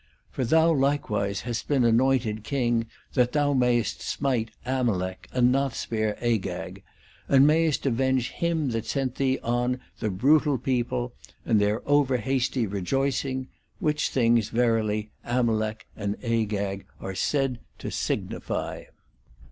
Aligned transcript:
For 0.31 0.43
thou 0.43 0.73
likewise 0.73 1.41
hast 1.41 1.67
been 1.67 1.83
anointed 1.83 2.43
king 2.43 2.87
that 3.13 3.33
thou 3.33 3.53
mayest 3.53 4.01
smite 4.01 4.49
Amalek, 4.65 5.27
and 5.31 5.51
not 5.51 5.75
spare 5.75 6.17
Agag; 6.25 6.81
and 7.29 7.45
mayest 7.45 7.85
avenge 7.85 8.31
him 8.31 8.71
that 8.71 8.87
sent 8.87 9.17
thee 9.17 9.37
on 9.43 9.79
'the 9.99 10.09
brutal 10.09 10.57
people', 10.57 11.13
and 11.45 11.61
their 11.61 11.81
4 11.81 11.83
over 11.91 12.17
hasty 12.17 12.65
rejoicing' 12.65 13.47
(which 13.77 14.09
things 14.09 14.49
verily' 14.49 15.11
Amalek' 15.39 15.85
and' 15.95 16.15
Agag' 16.25 16.87
are 16.99 17.13
said 17.13 17.59
to 17.77 17.91
signify). 17.91 18.85